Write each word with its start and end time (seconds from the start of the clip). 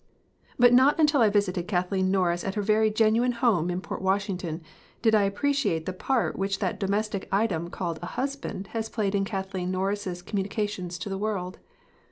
But 0.57 0.73
not 0.73 0.99
until 0.99 1.21
I 1.21 1.29
visited 1.29 1.67
Kathleen 1.67 2.09
Norris 2.09 2.43
at 2.43 2.55
her 2.55 2.63
very 2.63 2.89
genuine 2.89 3.33
home 3.33 3.69
in 3.69 3.81
Port 3.81 4.01
Washington 4.01 4.63
did 5.03 5.13
I 5.13 5.21
appreciate 5.25 5.85
the 5.85 5.93
part 5.93 6.35
which 6.39 6.57
that 6.57 6.79
domestic 6.79 7.29
item 7.31 7.69
called 7.69 7.99
a 8.01 8.07
husband 8.17 8.69
has 8.73 8.89
played 8.89 9.13
in 9.13 9.25
Kathleen 9.25 9.69
Norris 9.69 10.07
's 10.07 10.23
communications 10.23 10.97
to 10.97 11.09
the 11.09 11.19
world. 11.19 11.59